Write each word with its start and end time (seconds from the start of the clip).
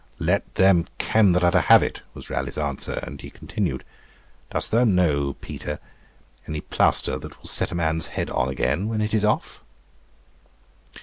'Let 0.17 0.55
them 0.55 0.85
kem 0.97 1.31
that 1.33 1.43
are 1.43 1.51
to 1.51 1.61
have 1.61 1.83
it,' 1.83 2.01
was 2.15 2.27
Raleigh's 2.27 2.57
answer; 2.57 2.93
and 3.03 3.21
he 3.21 3.29
continued, 3.29 3.83
'Dost 4.49 4.71
thou 4.71 4.83
know, 4.83 5.33
Peter, 5.41 5.77
any 6.47 6.61
plaister 6.61 7.19
that 7.21 7.37
will 7.39 7.47
set 7.47 7.71
a 7.71 7.75
man's 7.75 8.07
head 8.07 8.31
on 8.31 8.49
again, 8.49 8.87
when 8.87 8.99
it 9.01 9.13
is 9.13 9.23
off?' 9.23 9.61